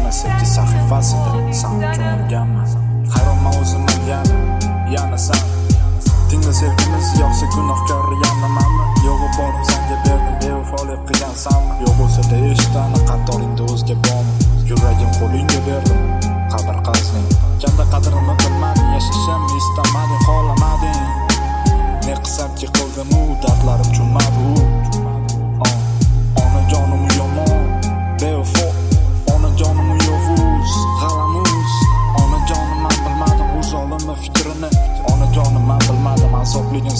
emas 0.00 0.24
sahifasida 0.54 1.30
san 1.52 1.80
cho'milganman. 1.94 2.68
Hayronman 3.12 3.54
o'zimni 3.60 3.96
yana 4.10 4.36
yanasan 4.94 5.42
tingla 6.30 6.52
sevgimiz 6.60 7.08
yoqsa 7.20 7.46
gunohkor 7.54 8.06
yanamanmi 8.24 8.84
yo'g'i 9.06 9.28
borim 9.36 9.64
sanga 9.70 9.96
berdim 10.04 10.36
bevafolik 10.42 11.00
qilgansanmi 11.08 11.74
yo'q 11.84 11.94
bo'lsa-da 12.00 12.36
eshitani 12.52 13.00
qatoringda 13.10 13.62
o'zga 13.72 13.96
bormi? 14.06 14.34
Yuragim 14.70 15.12
qo'lingga 15.20 15.60
berdim. 15.68 15.99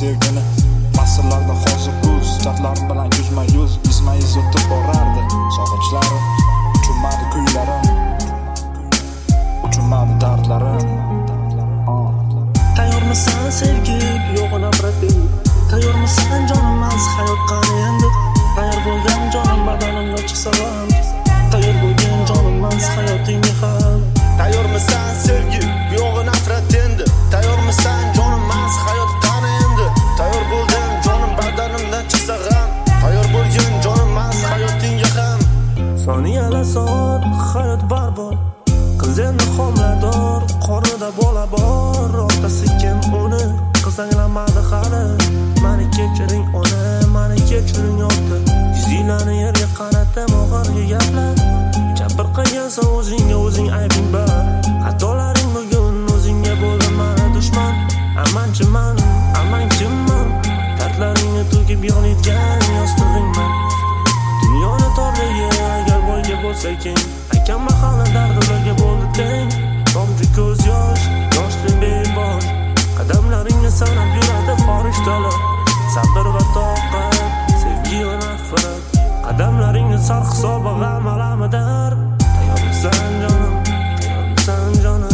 Sevgini. 0.00 0.42
Asrlarda 1.02 1.54
hozir 1.62 1.94
kuz 2.02 2.28
dardlarim 2.44 2.84
bilan 2.90 3.08
yuzma 3.18 3.44
yuz 3.56 3.72
izma 3.90 4.14
iz 4.24 4.36
o'tib 4.40 4.64
borardi. 4.70 5.22
Sog'inchlarim 5.56 6.24
uchunmadi 6.76 7.24
kuylarim 7.32 7.84
uchunmadi 9.66 10.14
dardlarim 10.20 10.88
Tayyormisan 12.76 13.50
sevgi 13.50 13.98
yo'g'i 14.36 14.58
nafrating 14.64 15.20
Tayyormisan 15.70 16.46
jonim 16.50 16.82
az 16.90 17.04
hayot 17.16 17.42
qani 17.50 17.76
endi? 17.88 18.08
Tayyor 18.56 18.80
bo'lgan 18.86 19.22
jonim 19.34 19.60
badanimga 19.66 20.20
chiqsa 20.28 20.50
hayot 37.50 37.82
barbod 37.90 38.36
Qiz 39.00 39.18
endi 39.18 39.46
homilador 39.56 40.42
qornida 40.66 41.10
bola 41.20 41.44
bor. 41.54 42.10
Otasi 42.26 42.66
kim 42.80 42.98
uni? 43.22 43.44
Qiz 43.84 43.98
anglamadi 44.04 44.62
hali. 44.70 45.04
Mani 45.62 45.86
kechiring 45.96 46.46
ona 46.60 46.82
mani 47.14 47.36
kechiring 47.48 48.00
ota 48.08 48.38
Yuzinglarni 48.76 49.34
yerga 49.42 49.68
qaratib 49.78 50.32
oxirgi 50.40 50.84
gaplar. 50.92 51.34
Jabr 51.98 52.26
qilgansan 52.36 52.88
o'zingga 52.96 53.36
o'zing 53.46 53.68
aybing 53.80 54.08
bor. 54.14 54.42
Xatolaring 54.84 55.50
bugun 55.54 55.96
o'zingga 56.14 56.54
bo'ldi 56.62 56.90
mana 56.98 57.26
dushman. 57.36 57.74
Amanchiman 58.24 58.96
amanchiman 59.40 60.26
Dardlaringni 60.78 61.44
to'kib 61.52 61.82
yonayotgan 61.90 62.64
yostig'ingman 62.76 63.52
Dunyoni 64.40 64.88
torligi 64.96 65.46
agar 65.68 66.00
boyga 66.08 66.36
bo'lsa 66.44 66.72
keng 66.84 67.15
ustala 75.06 75.30
sabr 75.94 76.26
va 76.34 76.42
toqat 76.54 77.14
sevgi 77.62 78.00
va 78.06 78.14
nafrat. 78.22 78.82
Qadamlaringni 79.24 79.98
sar 80.08 80.24
g'am 80.82 81.06
alamidir. 81.14 81.92
Tayyormisan 82.34 83.12
jonim 83.22 83.54
tayyormisan 83.66 84.72
jonim. 84.82 85.05